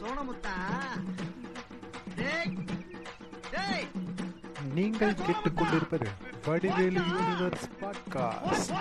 [0.00, 0.54] சோனமுத்தா
[4.74, 6.08] நீங்கள் கேட்டுக்கொண்டிருப்பது
[6.46, 8.72] Vadivelu universe podcast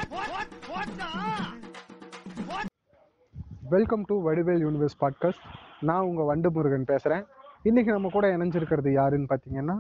[3.70, 5.46] welcome to Vadivel universe podcast
[5.80, 7.26] நான் உங்கள் வண்டு முருகன் பேசுகிறேன்
[7.64, 9.78] இன்றைக்கி நம்ம கூட இணைஞ்சிருக்கிறது யாருன்னு பார்த்தீங்கன்னா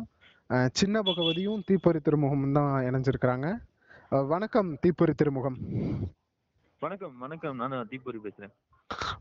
[0.71, 3.47] சின்ன பகவதியும் தீப்பொறி திருமுகமும் தான் இணைஞ்சிருக்கிறாங்க.
[4.27, 5.57] வணக்கம் தீப்பொறி திருமுகம்.
[6.81, 7.57] வணக்கம் வணக்கம்.
[7.61, 8.51] நான் தீபுரி பேசுறேன்.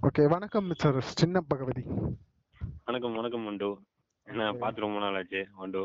[0.06, 1.82] ஓகே வணக்கம் மிஸ்டர் சின்ன பகவதி.
[2.84, 3.68] வணக்கம் வணக்கம் வண்டு
[4.26, 5.80] என்ன பார்த்து ரொம்ப நாள் ஆச்சு வண்டு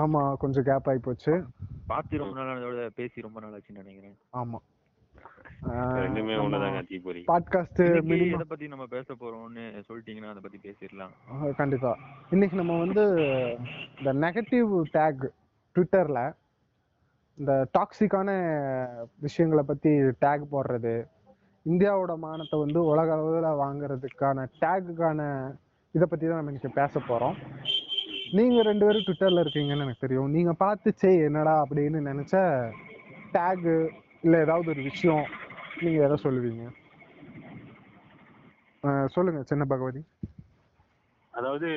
[0.00, 1.34] ஆமாம் கொஞ்சம் கேப் ஆகி போச்சு.
[1.86, 4.64] பார்த்து ரொம்ப நாள் ஆனதோட பேசி ரொம்ப நாள் ஆச்சுன்னு நினைக்கிறேன் ஆமாம்
[6.02, 7.82] ரெண்டுமே ஒண்ணுதாங்க தீபொறி பாட்காஸ்ட்
[8.24, 11.14] எதை பத்தி நம்ம பேச போறோம்னு சொல்லிட்டீங்கன்னா அதை பத்தி பேசிடலாம்.
[11.56, 11.92] கண்டிப்பா.
[12.30, 13.04] இன்னைக்கு நம்ம வந்து
[13.98, 15.24] இந்த நெகட்டிவ் டேக்
[15.74, 16.20] ட்விட்டர்ல
[17.38, 18.30] இந்த டாக்ஸிக்கான
[19.24, 19.90] விஷயங்களை பத்தி
[20.24, 20.94] டேக் போடுறது.
[21.66, 25.20] இந்தியாவோட மானத்தை வந்து உலக அளவில் வாங்குறதுக்கான டேக்குக்கான
[25.94, 27.36] இதை பத்தி தான் நம்ம இன்னைக்கு பேச போறோம்.
[28.38, 30.32] நீங்க ரெண்டு பேரும் ட்விட்டர்ல இருக்கீங்கன்னு எனக்கு தெரியும்.
[30.36, 32.34] நீங்க பார்த்து சே என்னடா அப்படின்னு நினைச்ச
[33.36, 33.76] டேகு
[34.24, 35.24] இல்ல ஏதாவது ஒரு விஷயம்
[35.82, 36.64] நீங்க எதை சொல்லுவீங்க?
[39.14, 40.02] சொல்லுங்க சின்ன பகவதி.
[41.34, 41.68] அதாவது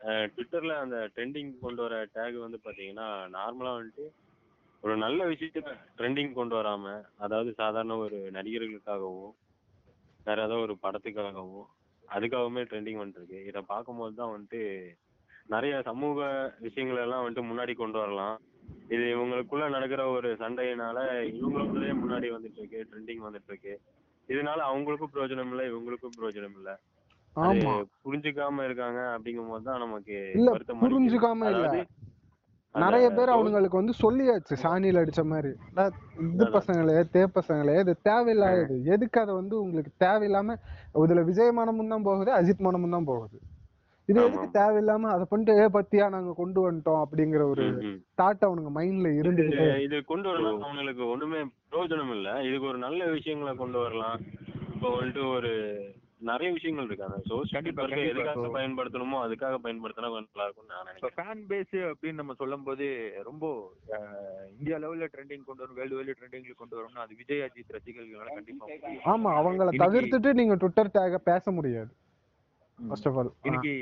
[0.00, 4.06] ட்விட்டரில் ட்விட்டர்ல அந்த ட்ரெண்டிங் கொண்டு வர டேக் வந்து பாத்தீங்கன்னா நார்மலா வந்துட்டு
[4.82, 6.94] ஒரு நல்ல விஷயத்த ட்ரெண்டிங் கொண்டு வராம
[7.24, 9.26] அதாவது சாதாரண ஒரு நடிகர்களுக்காகவோ
[10.26, 11.62] வேற ஏதோ ஒரு படத்துக்காகவோ
[12.14, 13.38] அதுக்காகவுமே ட்ரெண்டிங் வந்துருக்கு.
[13.50, 14.62] இதை பார்க்கும்போது தான் வந்துட்டு
[15.54, 16.18] நிறைய சமூக
[16.66, 18.36] விஷயங்கள் எல்லாம் வந்துட்டு முன்னாடி கொண்டு வரலாம்.
[18.94, 20.98] இது இவங்களுக்குள்ள நடக்கிற ஒரு சண்டையினால
[21.32, 23.74] இவங்களுக்குள்ளே முன்னாடி வந்துட்டு இருக்கு ட்ரெண்டிங் வந்துட்டு இருக்கு
[24.28, 26.74] இதனால அவங்களுக்கும் பிரயோஜனம் இல்லை இவங்களுக்கும் பிரயோஜனம் இல்லை.
[28.04, 30.18] புரிஞ்சுக்காம இருக்காங்க அப்படிங்கும் போது தான் நமக்கு.
[30.84, 31.80] புரிஞ்சுக்காம அதாவது
[32.74, 35.48] நிறைய பேர் அவங்களுக்கு வந்து சொல்லியாச்சு சாணியில் அடிச்ச மாதிரி.
[35.74, 36.44] "டா, இது.
[36.46, 38.84] பசங்களே தே பசங்களே இது தேவையில்லாதது.
[38.84, 40.56] எதுக்கு அதை வந்து உங்களுக்கு தேவையில்லாம
[40.94, 43.38] இதுல விஜய் மனமும் தான் போகுது அஜித் மனமும் தான் போகுது.
[44.08, 44.24] இது.
[44.24, 47.64] எதுக்கு தேவையில்லாம அதை பண்ணிட்டு "ஏ, பத்தியா நாங்க கொண்டு வந்துட்டோம் அப்படிங்கிற ஒரு.
[48.22, 51.38] தாட் அவனுங்க மைண்ட்ல இது- இது கொண்டு வரலாம் அவங்களுக்கு ஒண்ணுமே
[51.72, 54.20] பிரயோஜனம் இல்ல இதுக்கு ஒரு நல்ல விஷயங்களை கொண்டு வரலாம்.
[54.74, 55.52] இப்போ வந்துட்டு ஒரு
[56.22, 57.06] நிறைய விஷயங்கள் இருக்கு.
[57.06, 57.18] அந்த
[57.52, 58.10] கண்டிப்பா கண்டிப்பா.
[58.10, 61.16] எதுக்காக பயன்படுத்தணுமோ அதுக்காக பயன்படுத்தினா கொஞ்சம் நல்லா இருக்கும்னு நான் நினைக்கிறேன்.
[61.18, 62.86] ஃபேன் பேஸ் அப்படின்னு நம்ம சொல்லும் போது
[63.22, 63.44] ரொம்ப
[64.54, 68.68] இந்தியா லெவல்ல ட்ரெண்டிங் கொண்டு வரும் வேர்ல்டு வேர்ல்டு ட்ரெண்டிங்ல கொண்டு வரணும்னா அது விஜய் அஜித் ரசிகர்களால கண்டிப்பா.
[69.12, 71.92] ஆமா அவங்கள தவிர்த்துட்டு நீங்க ட்விட்டர் டேக பேச முடியாது.
[72.78, 73.72] ஃபர்ஸ்ட் ஆஃப் ஆல் இன்னைக்கு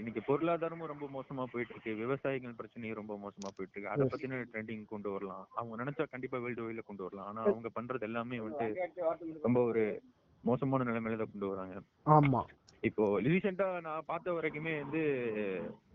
[0.00, 4.06] இன்னைக்கு பொருளாதாரமும் ரொம்ப மோசமா போயிட்டு இருக்கு விவசாயிகள் பிரச்சனையும் ரொம்ப மோசமா போயிட்டு இருக்கு அதை.
[4.12, 5.44] பத்தின ட்ரெண்டிங் கொண்டு வரலாம்.
[5.54, 7.28] அவங்க நினைச்சா கண்டிப்பா வேர்ல்டு வைல கொண்டு வரலாம்.
[7.30, 8.88] ஆனா அவங்க பண்றது எல்லாமே வந்துட்டு
[9.46, 9.84] ரொம்ப ஒரு
[10.42, 11.80] மோசமான நிலைமையில தான் கொண்டு வராங்க.
[12.06, 12.44] ஆமா.
[12.80, 14.98] இப்போ ரீசெண்டா நான் பார்த்த வரைக்குமே வந்து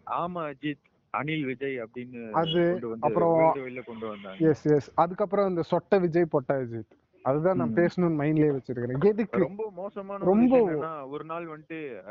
[0.05, 0.83] ஆமா அஜித்
[1.17, 4.47] அனில் விஜய் அப்படின்னு அது, அப்புறம் வைல கொண்டு வந்தாங்க.
[4.47, 6.89] எஸ் எஸ் அதுக்கப்புறம் இந்த சொட்ட விஜய் பொட்ட அஜித்.
[7.23, 7.73] அதுதான் நான்.
[7.73, 9.05] பேசணும்னு மைண்ட்லயே வச்சிருக்கிறேன்.
[9.05, 9.39] எதுக்கு?
[9.39, 12.01] ரொம்ப மோசமான ரொம்ப- ஒரு நாள் வந்துட்டு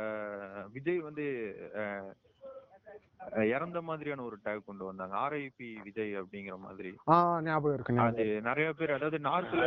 [0.72, 1.56] விஜய் வந்து
[3.50, 5.14] இறந்த மாதிரியான ஒரு டேக் கொண்டு வந்தாங்க.
[5.16, 6.90] ஆர்ஐபி விஜய் அப்படிங்கிற மாதிரி.
[7.08, 9.64] ஆ ஞாபகம் இருக்கு அது நிறைய பேர் அதாவது நார்த்ல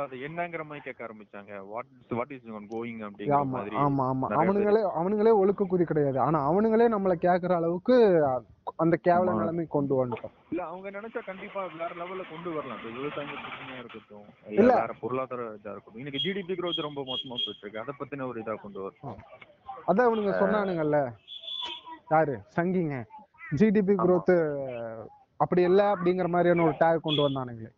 [0.00, 1.52] அது என்னங்கிற மாதிரி கேட்க ஆரம்பிச்சாங்க.
[1.66, 4.28] வாட் வாட் இஸ் கோயிங் அப்படிங்கிற மாதிரி ஆமா ஆமா.
[4.38, 6.20] அவனுங்களே அவனுங்களே ஒழுக்க குதி கிடையாது.
[6.20, 7.96] ஆனா அவனுங்களே நம்மள கேக்குற அளவுக்கு
[8.76, 9.32] அந்த கேவல.
[9.38, 10.34] நிலைமை கொண்டு வந்துட்டோம்.
[10.50, 12.82] இல்ல அவங்க நினைச்சா கண்டிப்பா வேற லெவல்ல கொண்டு வரலாம்.
[12.96, 14.72] விவசாய பிரச்சனையா இருக்கட்டும் இல்ல.
[14.74, 15.96] வேற பொருளாதார இதா இருக்கட்டும்.
[15.96, 17.80] இன்னைக்கு ஜிடிபி growth ரொம்ப மோசமா போயிட்டு இருக்கு.
[17.80, 19.18] அதை பத்தின ஒரு இதா கொண்டு வரும்
[19.88, 20.98] அதான் அவனுங்க சொன்னானுங்கல்ல.
[22.10, 22.40] யாரு?
[22.56, 23.04] சங்கிங்க.
[23.56, 25.04] ஜிடிபி growth
[25.36, 27.70] அப்படி இல்ல அப்படிங்கிற மாதிரியான ஒரு டேக் கொண்டு வந்தானுங்களே.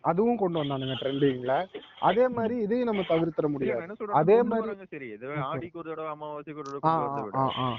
[0.00, 1.66] அதுவும் கொண்டு வந்தானுங்க ட்ரெண்டிங்ல
[2.00, 3.96] அதே மாதிரி இதையும் நம்ம தவிர்த்திட முடியாது.
[4.12, 7.74] அதே மாதிரி- சரி இது ஆடிக்கு ஒரு தடவை அமாவாசைக்கு ஒரு தடவை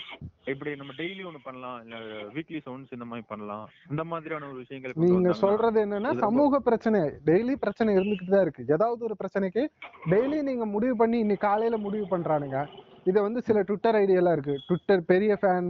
[0.46, 1.82] இப்படி நம்ம டெய்லி ஒண்ணு பண்ணலாம்.
[1.82, 3.70] இல்ல வீக்லி சவுண்ட்ஸ் இந்த மாதிரி பண்ணலாம்.
[3.90, 7.02] இந்த மாதிரியான ஒரு விஷயங்கள் நீங்க சொல்றது என்னன்னா சமூக பிரச்சனை.
[7.02, 8.66] டெய்லி பிரச்சனை இருந்துகிட்டு தான் இருக்கு.
[8.68, 9.68] ஏதாவது ஒரு பிரச்சனைக்கு
[10.10, 12.68] டெய்லி நீங்க முடிவு பண்ணி இன்னைக்கு காலையில முடிவு பண்றானுங்க.
[13.10, 14.56] இது வந்து சில ட்விட்டர் ஐடி எல்லாம் இருக்கு.
[14.68, 15.70] ட்விட்டர் பெரிய ஃபேன்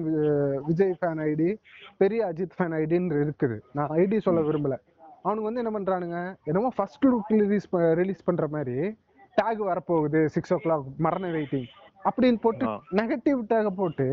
[0.69, 1.49] விஜய் ஃபேன் ஐடி
[2.01, 3.57] பெரிய அஜித் ஃபேன் ஐடின்னு இருக்குது.
[3.77, 4.77] நான் ஐடி சொல்ல விரும்பல.
[5.25, 6.19] அவனுங்க வந்து என்ன பண்றானுங்க?
[6.49, 7.67] என்னமோ ஃபர்ஸ்ட் லுக் ரிலீஸ்
[8.01, 8.77] ரிலீஸ் பண்ற மாதிரி
[9.37, 11.67] டேக் வரப்போகுது சிக்ஸ் ஓ கிளாக் மரண வெயிட்டிங்
[12.09, 12.65] அப்படின்னு போட்டு.
[12.99, 14.07] நெகட்டிவ் டேக போட்டு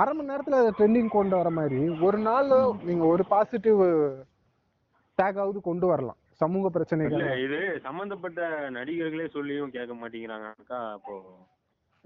[0.00, 2.50] அரை மணி நேரத்துல அதை ட்ரெண்டிங் கொண்டு வர மாதிரி ஒரு நாள்
[2.88, 3.80] நீங்க ஒரு பாசிட்டிவ்
[5.18, 6.18] டேகாவது கொண்டு வரலாம்.
[6.42, 7.20] சமூக பிரச்சனைகள்.
[7.20, 8.40] இல்ல இது சம்பந்தப்பட்ட
[8.76, 11.14] நடிகர்களே சொல்லியும் கேட்க மாட்டேங்கிறாங்கக்கா அப்போ.
[11.46, 11.57] இது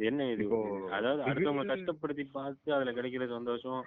[0.03, 0.45] என்ன இது?
[0.93, 3.83] அதாவது அடுத்தவங்க கஷ்டப்படுத்தி பார்த்து அதுல கிடைக்கிற சந்தோஷம்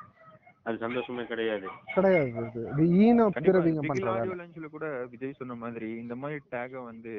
[0.66, 1.68] அது சந்தோஷமே கிடையாது.
[1.96, 2.62] கிடையாது
[3.02, 7.14] ஈன பிறவிங்க பிகில் பண்ற ஆடியோ வேலை லஞ்ச்ல கூட விஜய் சொன்ன மாதிரி இந்த மாதிரி டேக வந்து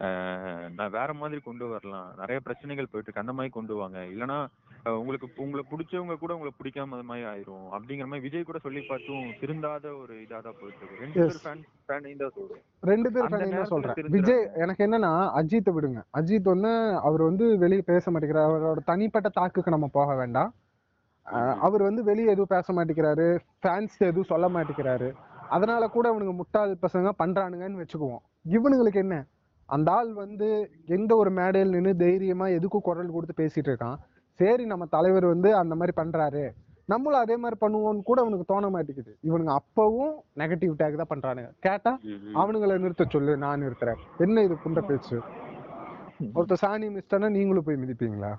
[0.00, 0.44] ஆஹ்,
[0.74, 2.10] நான் வேற மாதிரி கொண்டு வரலாம்.
[2.18, 3.22] நிறைய பிரச்சனைகள் போயிட்டு இருக்கு.
[3.22, 3.98] அந்த மாதிரி கொண்டு வாங்க.
[4.12, 4.50] இல்லனா அஹ்
[4.86, 7.66] உங்களுக்கு உங்களை பிடிச்சவங்க கூட உங்களை பிடிக்காம அது மாதிரி ஆயிரும்.
[7.76, 11.00] அப்படிங்கிற மாதிரி விஜய் கூட சொல்லி பார்த்தும் திருந்தாத ஒரு இதா தான் போயிட்டு இருக்கு.
[11.04, 11.18] ரெண்டு.
[11.20, 11.42] பேர்
[11.88, 12.62] ஃபேன் தான் சொல்றேன்.
[12.90, 14.12] ரெண்டு பேர் தான் நேரத்துல சொல்றேன்.
[14.16, 16.02] விஜய் எனக்கு என்னன்னா அஜித்தை விடுங்க.
[16.20, 16.72] அஜித் வந்து
[17.08, 18.48] அவர் வந்து வெளியே பேச மாட்டேங்கிறார்.
[18.50, 20.52] அவரோட தனிப்பட்ட தாக்குக்கு நம்ம போக வேண்டாம்.
[21.66, 23.26] அவர் வந்து வெளியே எதுவும் பேச மாட்டேங்கிறாரு.
[23.62, 25.08] ஃபேன்ஸ் எதுவும் சொல்ல மாட்டேங்கிறாரு.
[25.56, 28.22] அதனால கூட இவனுங்க முட்டாள் பசங்க பண்றானுங்கன்னு வச்சுக்குவோம்.
[28.56, 29.26] இவனுங்களுக்கு என்ன?
[29.68, 30.46] அந்த ஆள் வந்து
[30.86, 33.98] எந்த ஒரு மேடையில் நின்று தைரியமா எதுக்கும் குரல் கொடுத்து பேசிட்டு இருக்கான்.
[34.38, 36.50] சரி நம்ம தலைவர் வந்து அந்த மாதிரி பண்றாரு.
[36.84, 39.12] நம்மளும் அதே மாதிரி பண்ணுவோம்னு கூட அவனுக்கு தோண மாட்டேங்குது.
[39.28, 41.50] இவனுங்க அப்பவும் நெகட்டிவ் டேக் தான் பண்றானுங்க.
[41.60, 41.98] கேட்டா.
[42.34, 44.00] அவனுங்களை நிறுத்த சொல்லு நான் நிறுத்துறேன்.
[44.18, 45.16] என்ன இது புண்ட பேச்சு?
[46.34, 48.32] ஒருத்தர் சாணி மிஸ்டர்னா நீங்களும் போய் மிதிப்பீங்களா?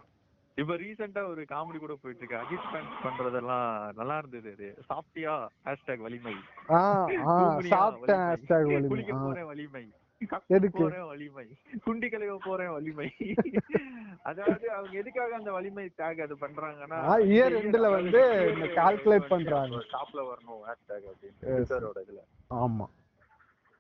[0.56, 2.40] இப்ப ரீசெண்டா ஒரு காமெடி கூட போயிட்டு இருக்கு.
[2.42, 5.48] அஜித் ஃபேன்ஸ் பண்றதெல்லாம் நல்லா இருந்தது அது சாப்பிட்டியா?
[5.66, 6.36] ஹேஷ்டாக் வலிமை.
[6.70, 6.80] ஆ
[7.26, 7.74] ஆ தூங்குனியா?
[7.76, 8.26] சாப்பிட்டேன்.
[8.72, 9.04] வலிமை.
[9.04, 9.84] ஹேஷ்டாக் வலிமை.
[10.48, 10.80] எதுக்கு?
[10.84, 11.46] போறேன் வலிமை.
[11.86, 13.08] குண்டி கழுவ போறேன் வலிமை.
[14.22, 17.00] அதாவது அவங்க எதுக்காக அந்த வலிமை டேக் அது பண்றாங்கன்னா
[17.34, 18.22] year endல வந்து
[18.76, 19.76] calculate பண்றாங்க.
[19.94, 22.22] டாப்ல வரணும் ஹேஷ்டாக் அப்படின்னு இதுல.
[22.64, 22.88] ஆமா.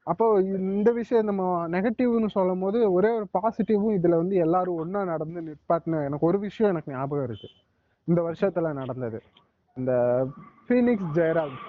[0.03, 5.41] அப்போ இந்த விஷயம் நம்ம நெகட்டிவ்னு சொல்லும் போது ஒரே ஒரு பாசிட்டிவும் இதுல வந்து எல்லாரும் ஒண்ணா நடந்து
[5.41, 7.49] நிற்பாட்டுன்னு எனக்கு ஒரு விஷயம் எனக்கு ஞாபகம் இருக்கு.
[8.07, 9.19] இந்த வருஷத்துல நடந்தது.
[9.77, 9.91] இந்த
[10.67, 11.59] ஃபீனிக்ஸ் ஜெயராஜ்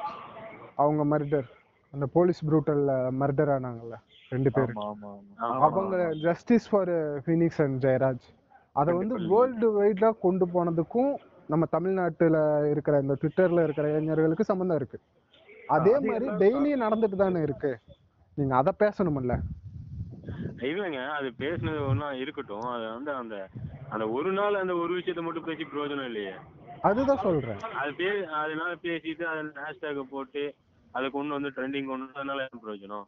[0.75, 1.49] அவங்க மர்டர்
[1.93, 3.96] அந்த போலீஸ் ப்ரூட்டல்ல மர்டர் ஆனாங்கல்ல.
[4.31, 4.73] ரெண்டு பேர்.
[4.73, 5.23] ஆமா ஆமா ஆமா.
[5.41, 6.93] ஆமா அவங்க justice for
[7.27, 8.27] Phoenix and Jayaraj
[8.77, 9.15] அதை வந்து.
[9.32, 11.12] வேர்ல்டு வைடா கொண்டு போனதுக்கும்
[11.49, 12.38] நம்ம தமிழ்நாட்டுல
[12.71, 14.99] இருக்கிற இந்த ட்விட்டர்ல இருக்கிற இளைஞர்களுக்கு சம்மந்தம் இருக்கு.
[15.69, 17.73] அதே அது மாதிரி டெய்லியும் நடந்துட்டு தானே இருக்கு.
[18.38, 19.35] நீங்க அதை பேசணும்ல.
[20.69, 22.67] இல்லைங்க அது பேசுனது ஒன்றா இருக்கட்டும்.
[22.75, 23.35] அது வந்து அந்த
[23.91, 26.35] அந்த ஒரு நாள் அந்த ஒரு விஷயத்த மட்டும் பேசி பிரயோஜனம் இல்லையே.
[26.83, 27.61] அதுதான் சொல்றேன்.
[27.75, 28.09] அது பே
[28.41, 30.43] அதனால பேசிட்டு அதில் ஹேஷ்டேக் போட்டு
[30.94, 33.06] அதை கொண்டு வந்து ட்ரெண்டிங் கொண்டு வந்து அதனால என்ன பிரயோஜனம்?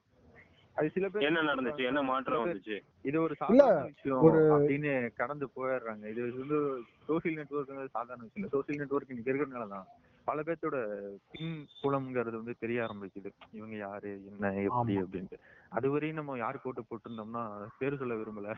[0.74, 1.86] அது சில பேர் என்ன நடந்துச்சு?
[1.86, 2.80] என்ன மாற்றம் வந்துச்சு?
[3.02, 6.06] இது ஒரு சாதாரண விஷயம் ஒரு- அப்படின்னு கடந்து போயிடுறாங்க.
[6.06, 8.50] இது வந்து சோசியல் நெட்ஒர்க் சாதாரண விஷயம் இல்லை.
[8.52, 9.86] சோசியல் நெட்ஒர்க் இன்னைக்கு இருக்கிறதுனால தான்
[10.24, 10.84] பல பேர்த்தோட
[11.30, 13.30] பின் குளம்ங்கிறது வந்து தெரிய ஆரம்பிக்குது.
[13.50, 14.22] இவங்க யாரு?
[14.30, 14.54] என்ன?
[14.54, 14.98] எப்படி.
[14.98, 15.38] அப்படின்ட்டு.
[15.68, 17.48] அது வரையும் நம்ம யார் போட்டு போட்டிருந்தோம்னா
[17.78, 18.54] பேர் சொல்ல விரும்பல.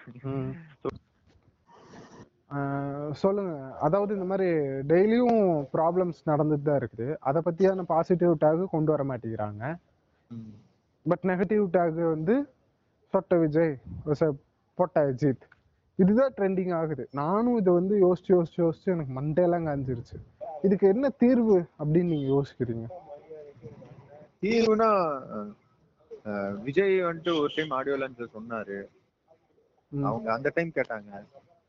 [2.54, 3.78] ஆஹ் சொல்லுங்க.
[3.78, 7.16] அதாவது இந்த மாதிரி டெய்லியும் ப்ராப்ளம்ஸ் நடந்துட்டு தான் இருக்குது.
[7.20, 9.76] அதை பத்தியான பாசிட்டிவ் டேக் கொண்டு வர மாட்டேங்கிறாங்க.
[11.08, 12.34] பட் நெகட்டிவ் டேக் வந்து
[13.12, 13.72] சொட்ட விஜய்
[14.78, 15.44] பொட்ட அஜித்.
[15.98, 17.04] இதுதான் ட்ரெண்டிங் ஆகுது.
[17.12, 20.16] நானும் இதை வந்து யோசிச்சு யோசிச்சு யோசிச்சு எனக்கு மண்டையெல்லாம் காஞ்சிருச்சு.
[20.62, 22.86] இதுக்கு என்ன தீர்வு அப்படின்னு நீங்க யோசிக்கிறீங்க?
[24.42, 24.88] தீர்வுனா
[26.62, 28.78] விஜய் வந்துட்டு ஒரு டைம் ஆடியோ லான்ச்ல சொன்னாரு.
[30.02, 31.10] அவங்க அந்த டைம் கேட்டாங்க.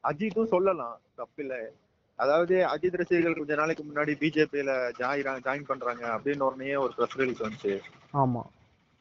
[0.04, 1.56] அஜித்தும் சொல்லலாம் தப்பில்ல.
[2.16, 7.42] அதாவது அஜித் ரசிகர்கள் கொஞ்ச நாளைக்கு முன்னாடி பிஜேபியில ஜாயின் ஜாயின் பண்றாங்க அப்படின்னு உடனே ஒரு ப்ரெஸ் ரிலீஸ்
[7.44, 7.74] வந்துச்சு.
[8.14, 8.42] ஆமா.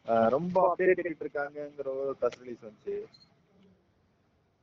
[0.09, 3.03] ரொம்ப அப்டேட் கேட்டு இருக்காங்கங்கிற ஒரு ப்ரெஸ் ரிலீஸ் வந்துச்சு.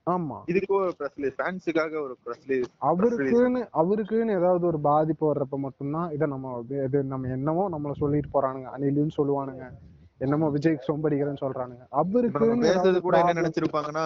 [0.09, 0.41] ஆமா.
[0.45, 6.11] இதுக்கு ஒரு ப்ரெஸ் ரிலீஸ் ஃபேன்ஸுக்காக ஒரு ப்ரெஸ் ரிலீஸ் அவருக்குன்னு அவருக்குன்னு ஏதாவது ஒரு பாதிப்பு வர்றப்ப மட்டும்தான்
[6.11, 9.71] இதை நம்ம இது- நம்ம என்னமோ நம்மள சொல்லிட்டு போறானுங்க அணிலுன்னு சொல்லுவானுங்க.
[10.17, 11.87] என்னமோ விஜய்க்கு சொம்படிக்கிறேன்னு சொல்றானுங்க.
[11.91, 14.03] அவருக்குன்னு பேசுறது கூட என்ன நினைச்சிருப்பாங்கன்னா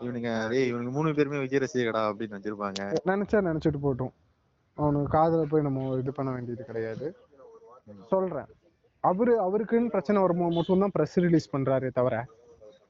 [0.00, 2.96] இவனுங்க டேய் இவனுங்க மூணு பேருமே விஜய் ரசிகடா அப்படின்னு நினைச்சிருப்பாங்க.
[3.04, 4.12] நினைச்சா நினைச்சிட்டு போட்டும்.
[4.74, 7.16] அவனுக்கு காதுல போய் நம்ம இது பண்ண வேண்டியது கிடையாது.
[8.08, 8.44] சொல்றேன்.
[9.04, 12.16] அவரு அவருக்குன்னு பிரச்சனை வரும்போது மட்டும்தான் ப்ரெஸ் ரிலீஸ் பண்றாரே தவிர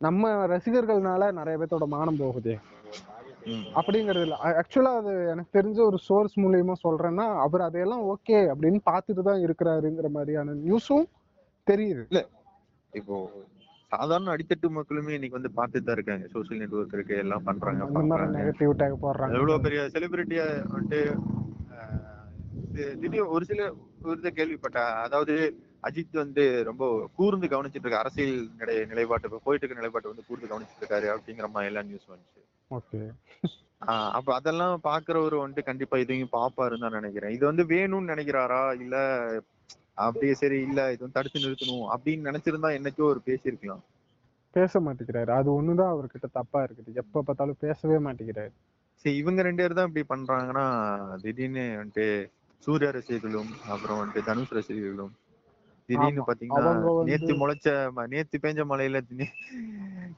[0.00, 2.54] நம்ம ரசிகர்கள்னால நிறைய பேர்த்தோட மானம் போகுதே.
[3.78, 4.36] அப்படிங்கிறது இல்ல.
[4.60, 10.08] ஆக்சுவலா அது எனக்கு தெரிஞ்ச ஒரு சோர்ஸ் மூலியமா சொல்றேன்னா அவர் அதையெல்லாம் ஓகே அப்படின்னு பார்த்துட்டு தான் இருக்கிறாருங்கிற
[10.16, 11.06] மாதிரியான நியூஸும்
[11.66, 12.22] தெரியுது.
[12.92, 13.16] இப்போ
[13.92, 16.26] சாதாரண அடித்தட்டு மக்களுமே இன்னைக்கு வந்து பார்த்துட்டு தான் இருக்காங்க.
[16.34, 19.34] சோசியல் நெட்வொர்க் இருக்கு எல்லாம் பண்றாங்க நெகட்டிவ் டேக் போடுறாங்க.
[19.38, 21.00] எவ்வளவு பெரிய செலிபிரிட்டியா வந்துட்டு
[23.00, 23.62] திடீர் ஒரு சில
[24.08, 24.92] ஒரு இதை கேள்விப்பட்டேன்.
[25.06, 25.34] அதாவது
[25.82, 26.84] அஜித் வந்து ரொம்ப
[27.16, 31.70] கூர்ந்து கவனிச்சிட்டு இருக்க அரசியல் நிலை நிலைப்பாட்டு போயிட்டு இருக்க நிலைப்பாட்டு வந்து கூர்ந்து கவனிச்சிட்டு இருக்காரு அப்படிங்கிற மாதிரி
[31.70, 32.42] எல்லாம் நியூஸ் வந்துச்சு.
[32.70, 33.00] ஓகே.
[34.16, 37.32] அப்ப அதெல்லாம் பாக்குறவரு வந்துட்டு கண்டிப்பா இதையும் பாப்பாருன்னு தான் நினைக்கிறேன்.
[37.36, 38.62] இது வந்து வேணும்னு நினைக்கிறாரா?
[38.82, 38.96] இல்ல
[39.94, 43.82] அப்படியே சரி இல்ல இது வந்து தடுத்து நிறுத்தணும் அப்படின்னு நினைச்சிருந்தா என்னைக்கோ ஒரு பேசியிருக்கலாம்.
[44.56, 45.30] பேச மாட்டேங்கிறாரு.
[45.30, 46.90] அது ஒண்ணுதான் அவர்கிட்ட தப்பா இருக்குது.
[46.94, 48.52] எப்ப பார்த்தாலும் பேசவே மாட்டேங்கிறாரு.
[49.04, 50.64] சரி இவங்க ரெண்டு பேர் தான் இப்படி பண்றாங்கன்னா
[51.22, 52.06] திடீர்னு வந்துட்டு
[52.62, 55.12] சூர்யா ரசிகர்களும் அப்புறம் வந்துட்டு தனுஷ் ரசிகர்களும்
[55.88, 56.22] திடீர்னு.
[56.28, 56.72] பாத்தீங்கன்னா
[57.08, 57.74] நேத்து முளைச்ச
[58.12, 58.64] நேத்து பேஞ்ச
[59.08, 59.34] திடீர்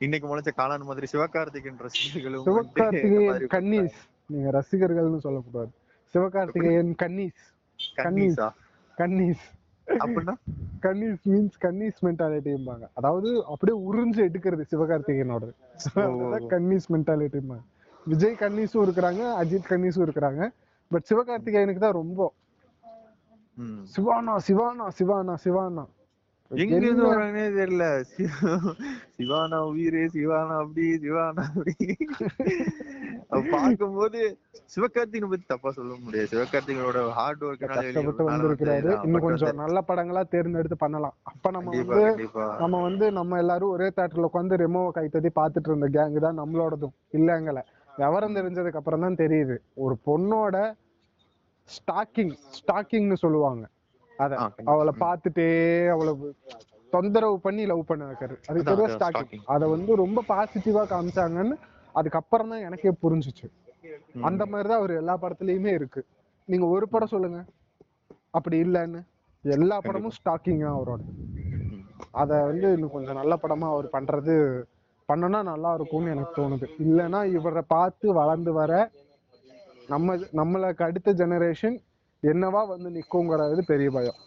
[0.04, 3.99] இன்னைக்கு முளைச்ச காளான் மாதிரி சிவகார்த்திகேயன் ரசிகர்களும் சிவகார்த்திகேயன் கன்னீஸ்
[4.33, 5.73] நீங்க ரசிகர்கள்னு சொல்லக்கூடாது.
[6.14, 7.42] சிவகார்த்திகேயன் கன்னீஸ்
[8.04, 8.49] கன்னீஸா
[8.99, 9.44] கன்னீஸ்
[9.87, 10.35] அப்படின்னா?
[10.85, 15.47] கன்னீஸ் மீன்ஸ் கன்னீஸ் மென்டாலிட்டிம்பாங்க அதாவது அப்படியே உறிஞ்சு எடுக்கிறது சிவகார்த்திகேயனோட.
[16.52, 17.64] கன்னீஸ் மென்டாலிட்டிம்பாங்க
[18.06, 20.42] விஜய் கன்னீஸும் இருக்கிறாங்க அஜித் கன்னீஸும் இருக்கிறாங்க.
[20.90, 22.21] பட் சிவகார்த்திகேயனுக்கு தான் ரொம்ப.
[23.96, 25.84] சிவானா சிவானா சிவானா சிவானா.
[26.49, 28.04] எங்க இருந்து வராங்கன்னே தெரியல.
[28.16, 28.73] சிவா-
[29.18, 31.75] சிவானா உயிரே சிவானா அப்படி சிவானா அப்படி.
[33.28, 34.38] அப்ப பார்க்கும்போது
[34.76, 36.28] சிவகார்த்திகனை பத்தி தப்பா சொல்ல முடியாது.
[36.30, 39.04] சிவகார்த்திகனோட ஹார்ட் கஷ்டப்பட்டு வந்திருக்கிறாரு.
[39.04, 41.14] இன்னும் கொஞ்சம் நல்ல படங்களா தேர்ந்தெடுத்து பண்ணலாம்.
[41.23, 46.18] அப்ப நம்ம வந்து நம்ம வந்து நம்ம எல்லாரும் ஒரே தேட்டர்ல உட்காந்து ரெமோவை கைத்தட்டி பார்த்துட்டு இருந்த கேங்
[46.18, 46.92] தான் நம்மளோடதும்.
[47.12, 47.62] இல்லங்கல
[47.96, 49.56] விவரம் தெரிஞ்சதுக்கு அப்புறம் தான் தெரியுது.
[49.75, 50.75] ஒரு பொண்ணோட
[51.68, 53.64] ஸ்டாக்கிங் ஸ்டாக்கிங்னு சொல்லுவாங்க.
[54.18, 54.33] அத.
[54.64, 55.47] அவளை பார்த்துட்டே
[55.88, 56.12] அவளை
[56.92, 59.42] தொந்தரவு பண்ணி லவ் பண்ண வைக்கிறது அது ஸ்டாக்கிங்.
[59.44, 61.56] அத வந்து ரொம்ப பாசிட்டிவா காமிச்சாங்கன்னு
[61.92, 63.47] அதுக்கப்புறம் தான் எனக்கே புரிஞ்சுச்சு.
[64.21, 66.00] அந்த மாதிரிதான் அவர் எல்லா படத்துலயுமே இருக்கு.
[66.49, 67.44] நீங்க ஒரு படம் சொல்லுங்க.
[68.30, 69.00] அப்படி இல்லைன்னு
[69.44, 71.00] எல்லா படமும் ஸ்டாக்கிங் தான் அவரோட.
[72.11, 74.35] அத வந்து இன்னும் கொஞ்சம் நல்ல படமா அவர் பண்றது
[75.09, 76.66] பண்ணனா நல்லா இருக்கும்னு எனக்கு தோணுது.
[76.78, 78.73] இல்லைன்னா இவரை பார்த்து வளர்ந்து வர
[79.88, 81.76] நம்ம நம்மளுக்கு அடுத்த ஜெனரேஷன்
[82.22, 84.20] என்னவா வந்து நிக்குங்கிறது பெரிய பயம்.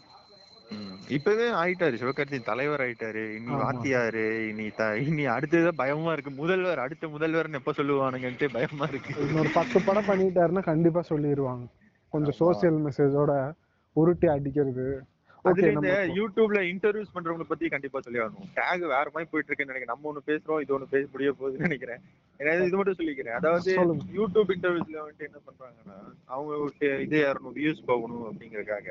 [1.08, 2.44] இப்பவே ஆயிட்டாரு சிவகார்த்திகேயன்.
[2.44, 3.34] தலைவர் ஆயிட்டாரு.
[3.34, 3.54] இனி.
[3.54, 4.48] வாத்தியாரு.
[4.48, 6.30] இனி த இனி அடுத்தது பயமா இருக்கு.
[6.30, 9.26] முதல்வர் அடுத்த முதல்வர்னு எப்ப சொல்லுவானுங்கன்ட்டு பயமா இருக்கு.
[9.26, 11.66] இன்னொரு பத்து படம் பண்ணிட்டாருன்னா கண்டிப்பா சொல்லிடுவாங்க
[12.08, 13.52] கொஞ்சம் சோசியல் மெசேஜோட
[13.92, 15.04] உருட்டி அடிக்கிறது.
[15.44, 19.92] அதுல இந்த யூடியூப்ல இன்டர்வியூஸ் பண்றவங்க பத்தி கண்டிப்பா சொல்லி ஆகணும் டேக் வேற மாதிரி போயிட்டு இருக்குன்னு நினைக்கிறேன்.
[19.92, 22.00] நம்ம ஒண்ணு பேசுறோம் இது ஒண்ணு பேச முடிய போகுதுன்னு நினைக்கிறேன்.
[22.64, 23.36] இது மட்டும் சொல்லிக்கிறேன்.
[23.38, 23.70] அதாவது.
[24.16, 25.96] யூடியூப் இன்டர்வியூஸ்ல வந்துட்டு என்ன பண்றாங்கன்னா
[26.28, 26.74] அவங்க ஒரு
[27.06, 28.90] இது இரநூறு வியூஸ் போகணும் அப்படிங்கறதுக்காக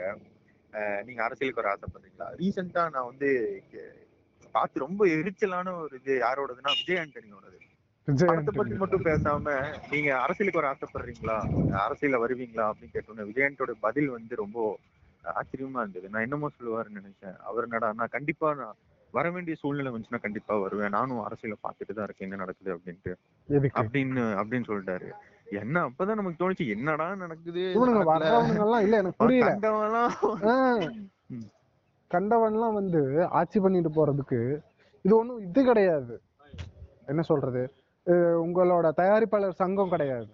[0.74, 2.26] அஹ், நீங்க அரசியலுக்கு வர ஆசைப்படுறீங்களா?
[2.40, 3.30] ரீசெண்டா நான் வந்து
[4.56, 7.56] பார்த்து ரொம்ப எரிச்சலான ஒரு இது யாரோடதுன்னா விஜய் ஆண்டனியோடது.
[8.08, 8.76] படத்தை பத்தி.
[8.76, 9.54] மட்டும் பேசாம
[9.92, 11.38] நீங்க அரசியலுக்கு வர ஆசைப்படுறீங்களா?
[11.82, 12.66] அரசியல்ல வருவீங்களா?
[12.70, 14.60] அப்படின்னு கேட்டோன்னே விஜயன்ட்டோட பதில் வந்து ரொம்ப
[15.24, 16.10] ஆச்சரியமா இருந்தது.
[16.10, 17.38] நான் என்னமோ சொல்லுவாருன்னு நினைச்சேன்.
[17.50, 18.78] அவர் என்னடா நான் கண்டிப்பா நான்
[19.14, 20.90] வர வேண்டிய சூழ்நிலை வந்துச்சுன்னா கண்டிப்பா வருவேன்.
[20.90, 22.28] நானும் அரசியல பார்த்துட்டு தான் இருக்கேன்.
[22.28, 23.14] என்ன நடக்குது அப்படின்ட்டு.
[23.82, 25.10] அப்படின்னு அப்படின்னு சொல்லிட்டாரு.
[25.62, 27.62] என்ன அப்பதான் நமக்கு தோணுச்சு என்னடா நடக்குது?
[27.80, 29.52] வர்றவனுங்க எல்லாம் இல்ல எனக்கு புரியல.
[32.12, 33.02] கண்டவன்லாம் வந்து
[33.40, 34.40] ஆட்சி பண்ணிட்டு போறதுக்கு
[35.02, 36.22] இது ஒண்ணும் இது கிடையாது.
[37.06, 37.64] என்ன சொல்றது?
[38.46, 40.32] உங்களோட தயாரிப்பாளர் சங்கம் கிடையாது.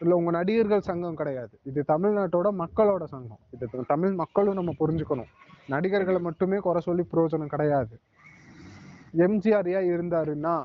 [0.00, 1.58] இல்ல உங்க நடிகர்கள் சங்கம் கிடையாது.
[1.62, 3.38] இது தமிழ்நாட்டோட மக்களோட சங்கம்.
[3.50, 5.26] இது தமிழ் மக்களும் நம்ம புரிஞ்சுக்கணும்.
[5.66, 8.00] நடிகர்களை மட்டுமே குறை சொல்லி பிரயோஜனம் கிடையாது.
[9.16, 10.64] எம்ஜிஆர் ஏன் இருந்தாருன்னா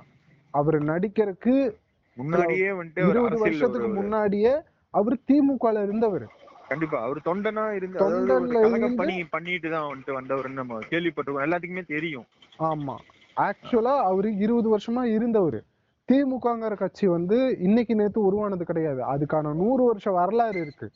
[0.49, 1.75] அவர் நடிக்கிறதுக்கு
[2.15, 6.27] முன்னாடியே வந்துட்டு ஒரு இருபது வருஷத்துக்கு முன்னாடியே அவர் திமுகல இருந்தவர்.
[6.67, 11.13] கண்டிப்பா அவர் தொண்டனா இருந்து இருந்து- பணி பண்ணிட்டு தான் வந்துட்டு வந்தவர்னு நம்ம கேள்விப்பட்டிருக்கோம்.
[11.25, 12.25] எல்லாத்துக்குமே தெரியும்.
[12.59, 12.95] ஆமா.
[13.35, 15.63] ஆக்சுவலா அவரு இருபது வருஷமா இருந்தவர்.
[16.11, 19.01] திமுகங்கிற கட்சி வந்து இன்னைக்கு நேத்து உருவானது கிடையாது.
[19.13, 20.91] அதுக்கான நூறு வருஷ வரலாறு இருக்கு.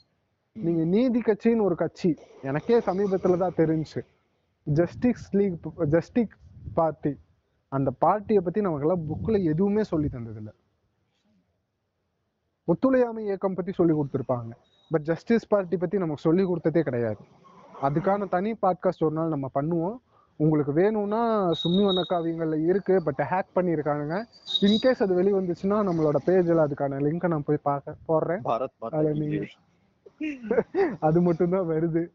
[0.53, 4.01] நீங்க நீதி கட்சின்னு ஒரு கட்சி எனக்கே சமீபத்துல தான் தெரிஞ்சுச்சு
[4.63, 6.37] ஜஸ்டிஸ் லீக் ஜஸ்டிக்
[6.73, 7.17] பார்ட்டி
[7.67, 10.53] அந்த பார்ட்டியை பத்தி நமக்கெல்லாம் புக்ல எதுவுமே சொல்லி தந்தது
[12.65, 14.51] ஒத்துழையாமை இயக்கம் பத்தி சொல்லி கொடுத்துருப்பாங்க.
[14.89, 17.17] பட் ஜஸ்டிஸ் பார்ட்டி பத்தி நமக்கு சொல்லி கொடுத்ததே கிடையாது.
[17.81, 19.97] அதுக்கான தனி பாட்காஸ்ட் ஒரு நாள் நம்ம பண்ணுவோம்.
[20.39, 24.25] உங்களுக்கு வேணும்னா சும்மி வண்ணக்காவியங்கள்ல இருக்கு பட் ஹேக் பண்ணியிருக்கானுங்க.
[24.61, 28.41] இன்கேஸ் அது வெளிய வந்துச்சுன்னா நம்மளோட பேஜ்ல அதுக்கான லிங்கை நான் போய் பார்க்க போடுறேன்.
[28.79, 29.55] அதுல கி நீங்க ஜெய்.
[30.99, 32.09] அது மட்டும்தான் வருது.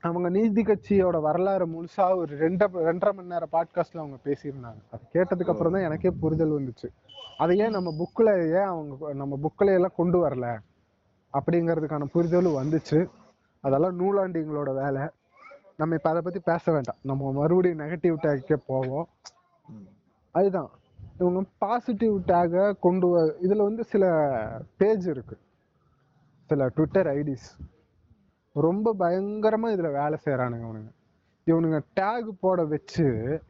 [0.00, 4.80] அவங்க நீதி கட்சியோட வரலாறு முழுசா ஒரு ரெண்ட ரெண்டரை மணி நேரம் பாட்காஸ்ட்ல அவங்க பேசியிருந்தாங்க.
[4.90, 6.88] அது கேட்டதுக்கு அப்புறம் தான் எனக்கே புரிதல் வந்துச்சு.
[7.36, 10.58] அதை ஏன் நம்ம புக்ல ஏன் அவங்க நம்ம புக்ல எல்லாம் கொண்டு வரல?
[11.32, 13.10] அப்படிங்கிறதுக்கான புரிதலும் வந்துச்சு.
[13.60, 15.02] அதெல்லாம் நூலாண்டிங்களோட வேலை.
[15.80, 16.98] நம்ம இப்ப அதை பத்தி பேச வேண்டாம்.
[17.02, 19.08] நம்ம மறுபடியும் நெகட்டிவ் டேக்கே போவோம்.
[20.34, 20.70] அதுதான்.
[21.18, 24.04] இவங்க பாசிட்டிவ் டேக கொண்டு வ இதுல வந்து சில
[24.76, 25.36] பேஜ் இருக்கு.
[26.50, 27.48] சில ட்விட்டர் ஐடிஸ்
[28.56, 30.90] ரொம்ப பயங்கரமா இதுல வேலை செய்யறானுங்க இவனுங்க.
[31.46, 33.06] இவனுங்க டேக் போட வச்சு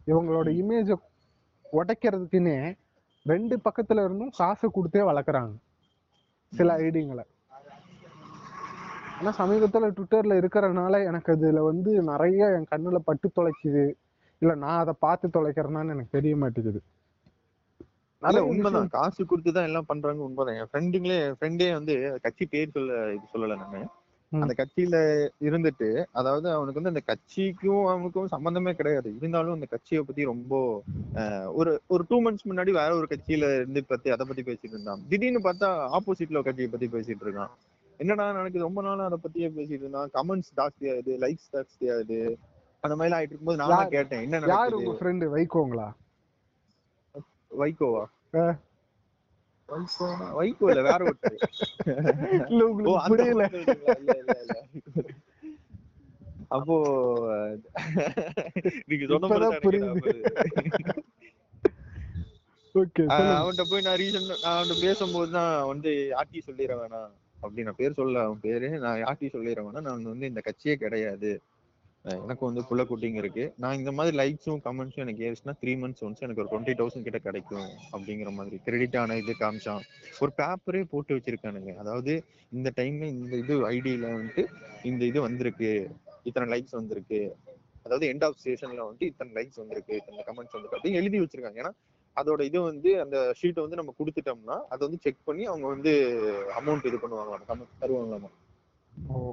[0.07, 0.97] இவங்களோட இமேஜை
[1.73, 2.59] உடைக்கிறதுக்குன்னே
[3.27, 5.55] ரெண்டு பக்கத்துல இருந்தும் காசு கொடுத்தே வளர்க்குறாங்க.
[6.53, 7.25] சில ஐடிங்களை
[9.21, 13.85] ஆனா சமீபத்துல ட்விட்டர்ல இருக்கிறனால எனக்கு அதுல வந்து நிறைய என் கண்ணுல பட்டு தொலைக்குது.
[14.43, 16.81] இல்ல நான் அதை பார்த்து தொலைக்கிறேனான்னு எனக்கு தெரிய மாட்டேங்குது.
[18.23, 18.93] நிறைய உண்மைதான்.
[18.97, 20.59] காசு கொடுத்து தான் எல்லாம் பண்றாங்க உண்மைதான்.
[20.61, 21.95] என் ஃப்ரெண்டுங்களே என் ஃப்ரெண்டே வந்து
[22.27, 23.81] கட்சி பேர் சொல்ல இது சொல்லல நானு.
[24.33, 24.97] அந்த கட்சியில
[25.49, 25.87] இருந்துட்டு
[26.19, 29.09] அதாவது அவனுக்கு வந்து அந்த கட்சிக்கும் அவனுக்கும் சம்பந்தமே கிடையாது.
[29.19, 30.53] இருந்தாலும் அந்த கட்சியை பத்தி ரொம்ப
[31.61, 35.03] ஒரு ஒரு டூ மந்த்ஸ் முன்னாடி வேற ஒரு கட்சியில இருந்து பத்தி அதை பத்தி பேசிட்டு இருந்தான்.
[35.11, 37.53] திடீர்னு பார்த்தா ஆப்போசிட்ல கட்சியை பத்தி பேசிட்டு இருக்கான்.
[38.01, 40.11] என்னடா எனக்கு ரொம்ப நாளா அதை பத்தியே பேசிட்டு இருந்தான்.
[40.15, 42.19] கமெண்ட்ஸ் ஜாஸ்தியாகுது லைக்ஸ் ஜாஸ்தியாகுது
[42.85, 45.89] அந்த மாதிரி ஆயிட்டு இருக்கும்போது நான் கேட்டேன் என்ன யார் உங்க ஃப்ரெண்டு வைகோங்களா?
[47.61, 48.05] வைகோவா?
[50.39, 51.37] வைகோ இல்ல வேற ஒருத்தர்.
[52.51, 53.45] இல்ல உங்களுக்கு புரியல.
[56.57, 56.77] அப்போ
[58.89, 60.13] நீங்க சொன்ன புரியுது.
[62.75, 63.05] ஓகே
[63.37, 67.93] அவன்கிட்ட போய் நான் ரீசன் நான் அவன்கிட்ட பேசும்போது தான் வந்து யார்ட்டி சொல்லிட வேணாம் அப்படி நான் பேர்
[67.93, 68.69] சொல்ல அவன் பேரு.
[68.79, 71.41] நான் யார்ட்டி சொல்லிடுறேன்னா நான் வந்து இந்த கட்சியே கிடையாது.
[72.05, 73.55] எனக்கு எனக்கும் வந்து புள்ள குட்டிங்க இருக்கு.
[73.57, 77.19] நான் இந்த மாதிரி லைக்ஸும் கமெண்ட்ஸும் எனக்கு ஏறிச்சுன்னா த்ரீ மந்த்ஸ் ஒன்ஸ் எனக்கு ஒரு டுவெண்ட்டி தௌசண்ட் கிட்ட
[77.19, 78.61] கிடைக்கும் அப்படிங்கிற மாதிரி.
[78.65, 79.83] கிரெடிட் ஆன இது காமிச்சான்.
[80.21, 81.75] ஒரு பேப்பரே போட்டு வச்சிருக்கானுங்க.
[81.75, 84.45] அதாவது இந்த டைம்ல இந்த இது ஐடியில வந்துட்டு
[84.83, 85.73] இந்த இது வந்திருக்கு.
[86.23, 87.21] இத்தனை லைக்ஸ் வந்திருக்கு.
[87.83, 89.95] அதாவது எண்ட் ஆஃப் ஸ்டேஷன்ல வந்துட்டு இத்தனை லைக்ஸ் வந்திருக்கு.
[89.97, 90.77] இத்தனை கமெண்ட்ஸ் வந்திருக்கு.
[90.77, 91.59] அப்படின்னு எழுதி வச்சிருக்காங்க.
[91.63, 91.73] ஏன்னா
[92.17, 95.93] அதோட இது வந்து அந்த ஷீட்டை வந்து நம்ம கொடுத்துட்டோம்னா அதை வந்து செக் பண்ணி அவங்க வந்து
[96.61, 98.31] அமௌண்ட் இது பண்ணுவாங்களாம் தருவாங்களாமா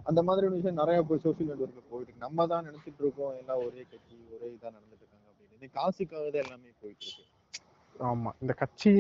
[0.10, 2.26] அந்த மாதிரி விஷயம் நிறைய போய் சோசியல் நெட்ஒர்க்ல போயிட்டு இருக்கு.
[2.26, 5.68] நம்ம தான் நினைச்சிட்டு இருக்கோம் எல்லாம் ஒரே கட்சி ஒரே இதா நடந்துட்டு இருக்காங்க அப்படின்னு.
[5.78, 7.24] காசுக்காக தான் எல்லாமே போயிட்டு இருக்கு.
[7.96, 8.32] ஆமா.
[8.42, 8.94] இந்த கட்சி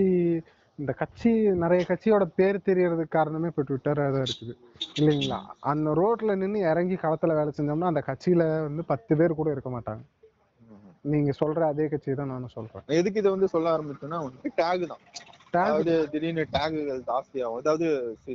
[0.80, 1.30] இந்த கட்சி
[1.62, 4.54] நிறைய கட்சியோட பேர் தெரியறதுக்கு காரணமே இப்போ ட்விட்டராக தான் இருக்குது.
[5.00, 5.40] இல்லைங்களா?
[5.62, 10.04] அந்த ரோட்ல நின்று இறங்கி களத்துல வேலை செஞ்சோம்னா அந்த கட்சியில வந்து பத்து பேர் கூட இருக்க மாட்டாங்க.
[11.14, 12.86] நீங்க சொல்ற அதே கட்சி தான் நானும் சொல்றேன்.
[13.00, 15.04] எதுக்கு இதை வந்து சொல்ல ஆரம்பிச்சோம்னா வந்து டேக் தான்.
[15.52, 17.88] அதாவது திடீர்னு டேகுகள் ஜாஸ்தியாகும் அதாவது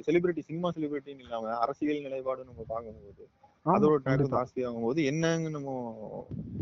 [0.06, 3.24] செலிபிரிட்டி சினிமா செலிபிரிட்டின்னு இல்லாம அரசியல் நிலைப்பாடு நம்ம பார்க்கும்போது
[3.66, 4.24] அதோட டேக்.
[4.36, 5.70] ஜாஸ்தியாகும் போது என்னன்னு நம்ம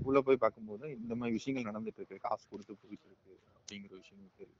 [0.09, 2.25] உள்ள போய் பார்க்கும்போது இந்த மாதிரி விஷயங்கள் நடந்துட்டு இருக்கு.
[2.26, 4.59] காசு கொடுத்து போயிட்டு இருக்கு அப்படிங்கிற விஷயம் தெரியும்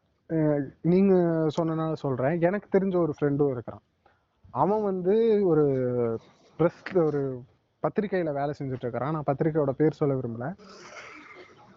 [0.93, 1.15] நீங்க
[1.57, 2.37] சொன்னனால சொல்றேன்.
[2.49, 3.85] எனக்கு தெரிஞ்ச ஒரு ஃப்ரெண்டும் இருக்கிறான்.
[4.63, 5.15] அவன் வந்து
[5.51, 5.65] ஒரு
[6.59, 7.21] ப்ரெஸ்ல ஒரு
[7.83, 9.15] பத்திரிக்கையில வேலை செஞ்சுட்டு இருக்கிறான்.
[9.17, 10.47] நான் பத்திரிக்கையோட பேர் சொல்ல விரும்பல.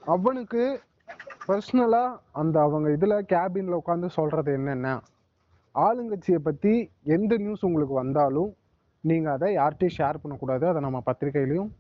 [0.06, 0.64] அவனுக்கு
[1.48, 4.94] பர்சனலா அந்த அவங்க இதுல கேபின்ல உட்காந்து சொல்றது என்னன்னா
[5.76, 8.52] ஆளுங்கட்சியை பத்தி எந்த நியூஸ் உங்களுக்கு வந்தாலும்
[9.02, 10.68] நீங்க அதை யார்கிட்டையும் ஷேர் பண்ணக்கூடாது.
[10.68, 11.72] அதை நம்ம பத்திரிகையிலையும்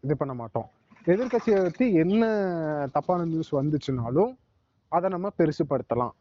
[0.00, 0.68] இது பண்ண மாட்டோம்.
[1.06, 2.24] எதிர்க்கட்சியை பத்தி என்ன
[2.92, 4.32] தப்பான நியூஸ் வந்துச்சுனாலும்
[4.88, 6.14] அதை நம்ம பெருசுப்படுத்தலாம்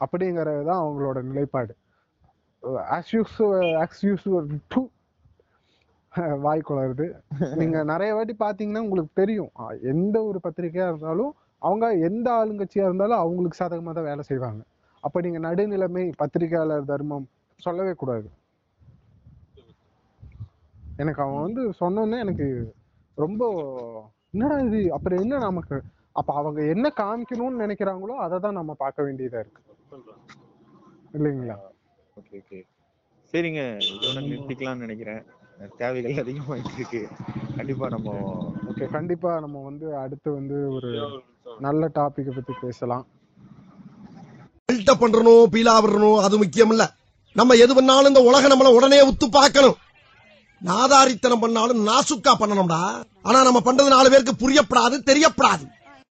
[0.00, 1.76] அப்படிங்கிறது தான் அவங்களோட நிலைப்பாடு.
[2.96, 3.36] As use
[3.82, 4.26] as use
[4.68, 4.90] to
[6.46, 7.06] வாய் குளருது
[7.52, 9.50] நீங்க நிறைய வாட்டி பாத்தீங்கன்னா உங்களுக்கு தெரியும்.
[9.92, 11.32] எந்த ஒரு பத்திரிக்கையா இருந்தாலும்
[11.62, 14.60] அவங்க எந்த ஆளுங்கட்சியா இருந்தாலும் அவங்களுக்கு சாதகமா தான் வேலை செய்வாங்க.
[15.04, 17.26] அப்ப நீங்க நடுநிலைமை பத்திரிகையாளர் தர்மம்
[17.60, 18.28] சொல்லவே கூடாது.
[20.98, 22.46] எனக்கு அவன் வந்து சொன்னோன்னே எனக்கு
[23.18, 23.42] ரொம்ப
[24.34, 24.80] என்னடா இது?
[24.92, 25.76] அப்புறம் என்ன நமக்கு?
[26.16, 29.62] அப்ப அவங்க என்ன காமிக்கணும்னு நினைக்கிறாங்களோ அதை தான் நம்ம பார்க்க வேண்டியதா இருக்கு.
[31.14, 31.56] இல்லைங்களா?
[32.16, 32.60] Okay okay.
[33.34, 33.62] சரிங்க.
[34.26, 35.22] நிறுத்திக்கலாம்னு நினைக்கிறேன்.
[35.78, 37.08] தேவைகள் அதிகமாயிட்டு இருக்கு.
[37.56, 38.12] கண்டிப்பா நம்ம
[38.70, 41.22] ஓகே கண்டிப்பா நம்ம வந்து அடுத்து வந்து ஒரு
[41.60, 43.06] நல்ல டாபிக்கை பத்தி பேசலாம்.
[44.72, 46.84] பில்டப் பண்றணும் பீலா விடணும் அது முக்கியம் இல்ல
[47.32, 49.76] நம்ம எது பண்ணாலும் இந்த உலக நம்மள உடனே உத்து பார்க்கணும்.
[50.62, 52.82] நாதாரித்தனம் பண்ணாலும் நாசுக்கா பண்ணணும்டா.
[53.22, 55.64] ஆனா நம்ம பண்றது நாலு பேருக்கு புரியப்படாது தெரியப்படாது.